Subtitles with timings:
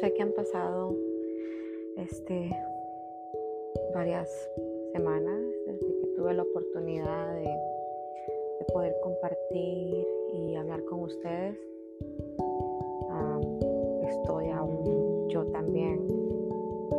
[0.00, 0.96] sé que han pasado
[1.96, 2.50] este,
[3.94, 4.28] varias
[4.92, 7.74] semanas desde que tuve la oportunidad de,
[8.72, 11.54] poder compartir y hablar con ustedes.
[14.08, 16.00] estoy aún yo también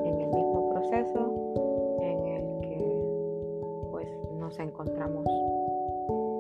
[0.06, 4.08] en el mismo proceso en el que pues
[4.40, 5.26] nos encontramos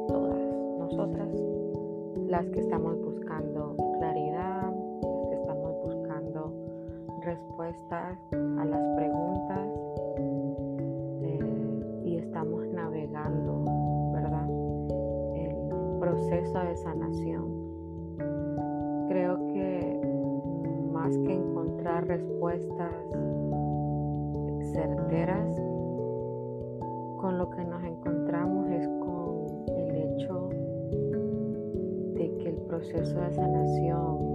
[0.08, 0.40] todas
[0.78, 1.30] nosotras
[2.28, 4.55] las que estamos buscando claridad
[7.36, 9.70] respuestas a las preguntas
[11.22, 13.66] eh, y estamos navegando,
[14.14, 14.48] ¿verdad?
[15.36, 17.46] El proceso de sanación.
[19.10, 20.00] Creo que
[20.94, 22.94] más que encontrar respuestas
[24.72, 25.56] certeras,
[27.18, 29.46] con lo que nos encontramos es con
[29.78, 30.50] el hecho
[32.14, 34.35] de que el proceso de sanación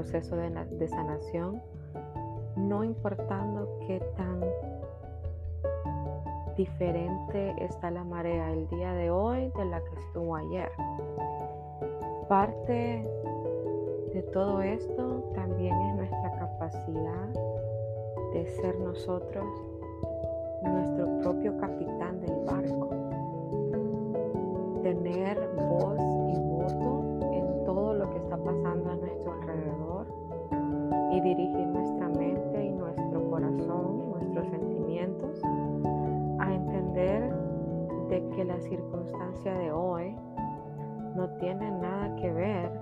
[0.00, 1.60] proceso de, sanación,
[2.56, 4.40] no importando qué tan
[6.56, 10.70] diferente está la marea el día de hoy de la que estuvo ayer.
[12.30, 13.06] Parte
[14.14, 17.28] de todo esto también es nuestra capacidad
[18.32, 19.44] de ser nosotros
[20.62, 22.88] nuestro propio capitán del barco,
[24.82, 26.19] tener voz
[31.10, 35.42] y dirigir nuestra mente y nuestro corazón, nuestros sentimientos
[36.38, 37.34] a entender
[38.08, 40.14] de que la circunstancia de hoy
[41.16, 42.80] no tiene nada que ver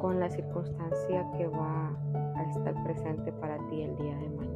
[0.00, 1.96] con la circunstancia que va
[2.36, 4.52] a estar presente para ti el día de mañana.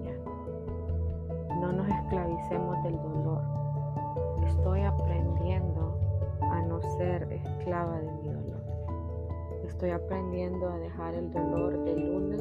[1.61, 3.43] No nos esclavicemos del dolor.
[4.47, 5.99] Estoy aprendiendo
[6.43, 8.26] a no ser esclava de dolor.
[9.77, 12.41] Estoy aprendiendo a dejar el dolor de lunes,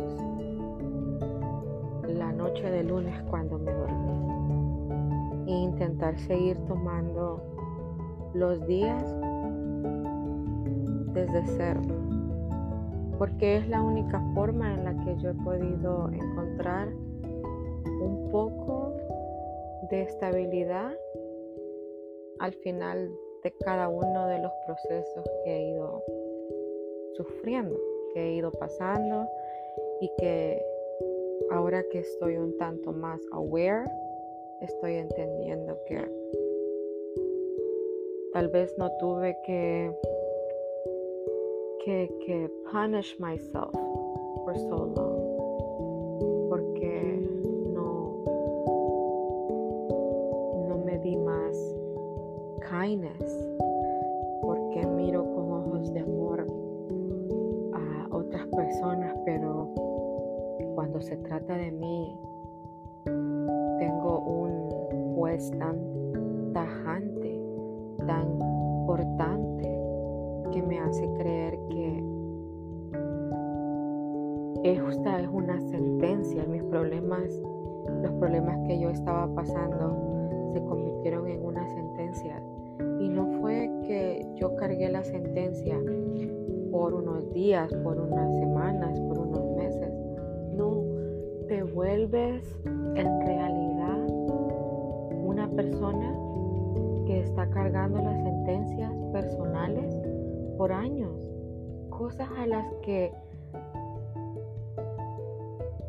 [2.08, 5.46] la noche de lunes cuando me dormí.
[5.46, 7.44] E intentar seguir tomando
[8.34, 9.04] los días
[11.14, 11.82] desde cero.
[13.18, 18.94] Porque es la única forma en la que yo he podido encontrar un poco
[19.92, 20.94] de estabilidad
[22.40, 23.12] al final
[23.44, 26.02] de cada uno de los procesos que he ido
[27.18, 27.78] sufriendo,
[28.14, 29.28] que he ido pasando
[30.02, 30.62] y que
[31.52, 33.86] ahora que estoy un tanto más aware,
[34.62, 36.04] estoy entendiendo que
[38.34, 39.92] tal vez no tuve que
[41.86, 43.72] que, punish myself
[44.44, 45.26] for so long
[54.76, 56.46] porque miro con ojos de amor
[58.56, 59.70] personas, pero
[60.76, 62.18] cuando se trata de mí,
[63.80, 65.78] tengo un juez tan
[66.54, 67.42] tajante,
[68.06, 68.40] tan
[68.82, 69.82] importante,
[70.52, 72.16] que me hace creer que
[75.06, 76.46] esta es una sentencia.
[76.46, 77.30] Mis problemas,
[78.02, 82.42] los problemas que yo estaba pasando, se convirtieron en una sentencia
[83.00, 85.78] y no fue que yo cargué la sentencia
[86.76, 89.94] por unos días, por unas semanas, por unos meses.
[90.58, 90.84] No,
[91.48, 94.06] te vuelves en realidad
[95.24, 96.14] una persona
[97.08, 99.96] que está cargando las sentencias personales
[100.58, 101.16] por años.
[101.92, 103.14] Cosas a las que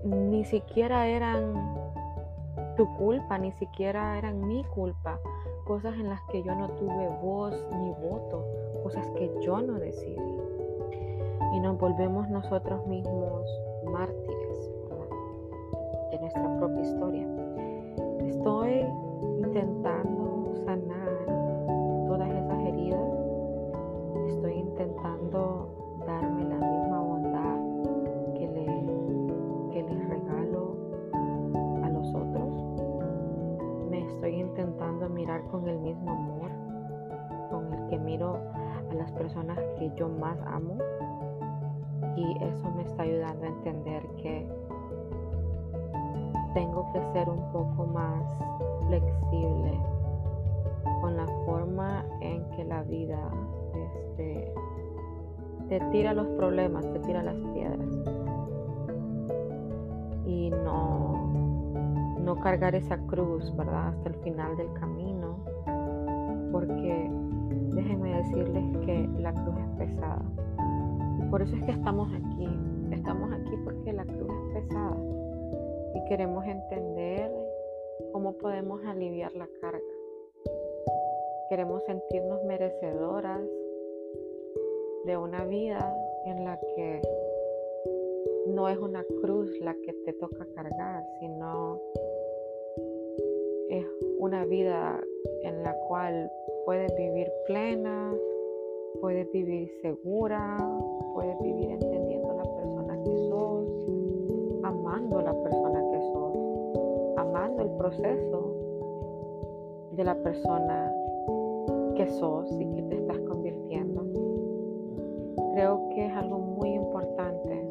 [0.04, 1.52] ni siquiera eran
[2.76, 5.18] tu culpa, ni siquiera eran mi culpa
[5.66, 8.44] cosas en las que yo no tuve voz ni voto,
[8.84, 10.35] cosas que yo no decidí.
[11.54, 13.44] Y nos volvemos nosotros mismos
[13.84, 14.70] mártires
[16.10, 17.26] de nuestra propia historia.
[18.26, 18.84] Estoy
[19.38, 21.08] intentando sanar
[22.06, 23.10] todas esas heridas.
[24.28, 25.68] Estoy intentando
[26.06, 27.58] darme la misma bondad
[28.34, 30.76] que le, que les regalo
[31.82, 33.90] a los otros.
[33.90, 36.66] Me estoy intentando mirar con el mismo amor
[37.50, 40.76] con el que miro a las personas que yo más amo.
[42.16, 44.48] Y eso me está ayudando a entender que
[46.54, 48.24] tengo que ser un poco más
[48.86, 49.78] flexible
[51.02, 53.18] con la forma en que la vida
[53.74, 54.54] este,
[55.68, 57.88] te tira los problemas, te tira las piedras.
[60.24, 63.88] Y no, no cargar esa cruz, ¿verdad?
[63.88, 65.36] Hasta el final del camino,
[66.52, 67.10] porque
[67.74, 70.22] déjenme decirles que la cruz es pesada.
[71.30, 72.48] Por eso es que estamos aquí.
[72.92, 74.96] Estamos aquí porque la cruz es pesada
[75.94, 77.30] y queremos entender
[78.12, 79.80] cómo podemos aliviar la carga.
[81.48, 83.40] Queremos sentirnos merecedoras
[85.04, 85.94] de una vida
[86.26, 87.02] en la que
[88.48, 91.80] no es una cruz la que te toca cargar, sino
[93.68, 93.84] es
[94.18, 95.00] una vida
[95.42, 96.30] en la cual
[96.64, 98.14] puedes vivir plena,
[99.00, 100.56] puedes vivir segura,
[101.14, 103.68] puedes vivir entendiendo la persona que sos,
[104.62, 108.54] amando la persona que sos, amando el proceso
[109.92, 110.92] de la persona
[111.96, 114.04] que sos y que te estás convirtiendo.
[115.54, 117.66] Creo que es algo muy importante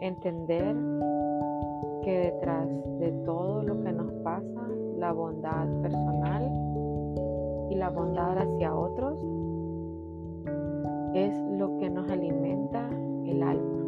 [0.00, 0.76] entender
[2.02, 2.68] que detrás
[2.98, 4.68] de todo lo que nos pasa,
[4.98, 6.44] la bondad personal
[7.70, 9.18] y la bondad hacia otros
[11.14, 12.88] es lo que nos alimenta
[13.24, 13.78] el alma.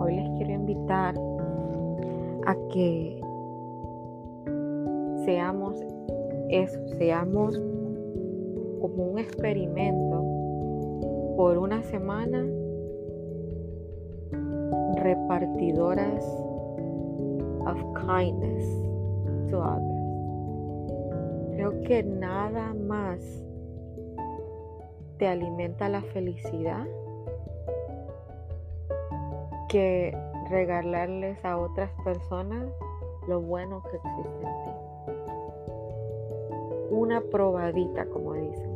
[0.00, 1.14] Hoy les quiero invitar
[2.46, 3.20] a que
[5.24, 5.76] seamos
[6.48, 7.60] eso, seamos
[8.80, 10.24] como un experimento
[11.36, 12.46] por una semana
[14.96, 16.24] repartidoras
[17.66, 18.64] of kindness
[19.50, 19.98] to others.
[21.54, 23.20] Creo que nada más
[25.18, 26.86] te alimenta la felicidad
[29.68, 30.16] que
[30.48, 32.64] regalarles a otras personas
[33.26, 34.70] lo bueno que existe en ti.
[36.90, 38.74] Una probadita, como dicen.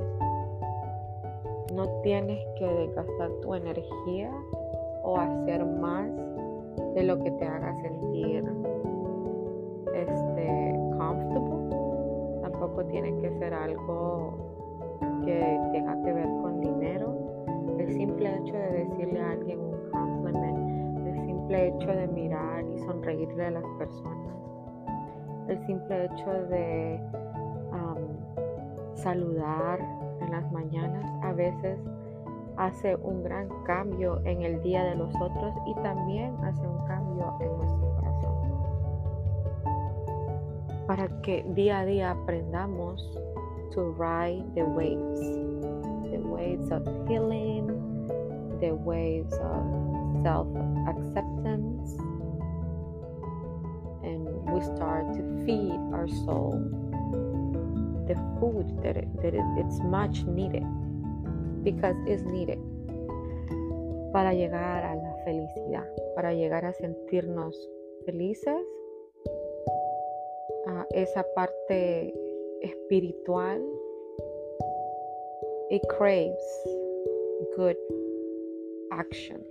[1.74, 4.30] No tienes que desgastar tu energía
[5.02, 6.10] o hacer más
[6.94, 8.44] de lo que te haga sentir
[9.94, 11.76] este comfortable.
[12.42, 14.51] Tampoco tiene que ser algo
[15.24, 17.14] que tenga que ver con dinero.
[17.78, 22.78] El simple hecho de decirle a alguien un compliment, el simple hecho de mirar y
[22.78, 24.36] sonreírle a las personas,
[25.48, 27.00] el simple hecho de
[27.72, 29.80] um, saludar
[30.20, 31.78] en las mañanas a veces
[32.56, 37.34] hace un gran cambio en el día de los otros y también hace un cambio
[37.40, 38.42] en nuestro corazón.
[40.86, 43.18] Para que día a día aprendamos
[43.74, 45.20] to ride the waves,
[46.10, 47.66] the waves of healing,
[48.60, 49.64] the waves of
[50.22, 51.98] self-acceptance,
[54.02, 56.52] and we start to feed our soul
[58.06, 60.64] the food that, it, that it, it's much needed
[61.62, 62.58] because it's needed
[64.12, 67.56] para llegar a la felicidad, para llegar a sentirnos
[68.04, 68.66] felices,
[70.66, 72.12] a esa parte
[72.62, 73.60] espiritual.
[75.70, 76.36] It craves
[77.56, 77.76] good
[78.92, 79.46] actions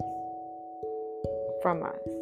[1.62, 2.22] from us.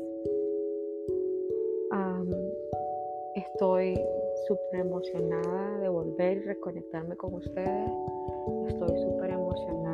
[3.35, 3.99] Estoy
[4.47, 7.91] súper emocionada de volver y reconectarme con ustedes.
[8.67, 9.88] Estoy súper emocionada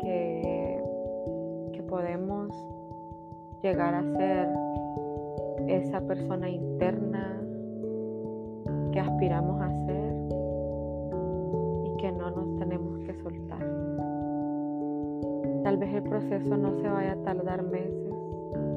[0.00, 0.82] que,
[1.72, 2.50] que podemos
[3.62, 4.48] llegar a ser
[5.68, 7.40] esa persona interna
[8.92, 10.14] que aspiramos a ser
[11.84, 13.66] y que no nos tenemos que soltar.
[15.62, 18.14] Tal vez el proceso no se vaya a tardar meses,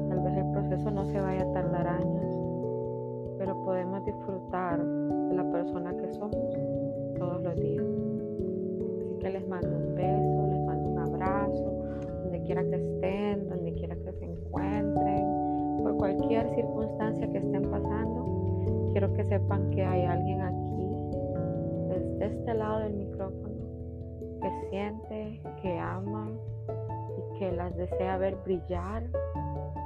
[0.08, 2.36] tal vez el proceso no se vaya a tardar años,
[3.38, 6.36] pero podemos disfrutar de la persona que somos
[7.18, 8.17] todos los días.
[9.20, 11.72] Que les mando un beso, les mando un abrazo,
[12.22, 18.88] donde quiera que estén, donde quiera que se encuentren, por cualquier circunstancia que estén pasando.
[18.92, 20.88] Quiero que sepan que hay alguien aquí,
[21.88, 23.54] desde este lado del micrófono,
[24.40, 26.30] que siente, que ama,
[27.38, 29.02] que las desea ver brillar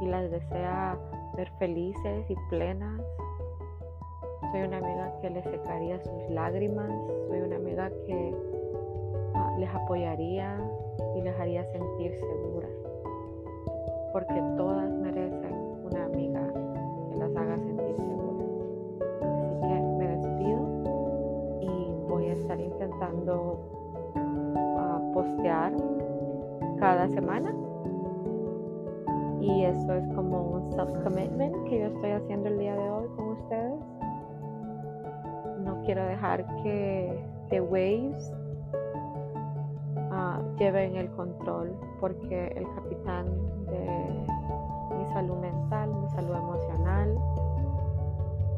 [0.02, 0.98] y las desea
[1.36, 3.00] ver felices y plenas.
[4.52, 6.90] Soy una amiga que les secaría sus lágrimas,
[7.28, 8.34] soy una amiga que
[9.58, 10.58] les apoyaría
[11.16, 12.70] y les haría sentir seguras,
[14.12, 15.54] porque todas merecen
[15.84, 16.42] una amiga
[17.10, 18.48] que las haga sentir seguras.
[19.22, 20.60] Así que me despido
[21.60, 23.60] y voy a estar intentando
[24.14, 25.72] uh, postear
[26.78, 27.54] cada semana.
[29.40, 33.28] Y eso es como un self-commitment que yo estoy haciendo el día de hoy con
[33.30, 33.80] ustedes.
[35.84, 37.18] quiero dejar que
[37.50, 38.32] The Waves
[40.58, 43.26] lleven el control porque el capitán
[43.66, 44.26] de
[44.96, 47.18] mi salud mental, mi salud emocional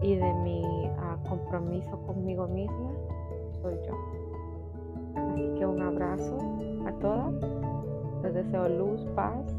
[0.03, 2.91] y de mi uh, compromiso conmigo misma
[3.63, 3.95] soy yo.
[5.17, 6.37] Así que un abrazo
[6.87, 7.35] a todas.
[8.23, 9.55] Les deseo luz, paz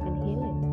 [0.00, 0.65] and healing.